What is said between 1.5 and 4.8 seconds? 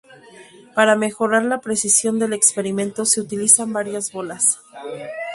precisión del experimento se utilizan varias bolas.